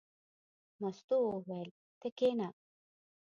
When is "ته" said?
1.99-2.07